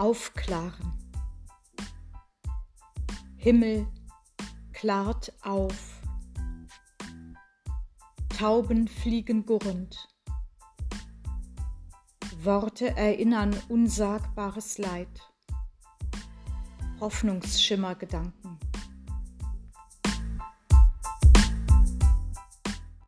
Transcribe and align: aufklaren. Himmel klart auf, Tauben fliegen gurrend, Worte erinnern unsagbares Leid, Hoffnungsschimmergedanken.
aufklaren. 0.00 0.92
Himmel 3.36 3.86
klart 4.72 5.32
auf, 5.42 6.00
Tauben 8.38 8.88
fliegen 8.88 9.44
gurrend, 9.44 10.08
Worte 12.42 12.96
erinnern 12.96 13.54
unsagbares 13.68 14.78
Leid, 14.78 15.20
Hoffnungsschimmergedanken. 16.98 18.49